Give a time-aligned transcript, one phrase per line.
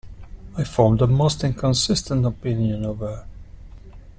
[0.57, 3.27] I formed the most inconsistent opinions of her.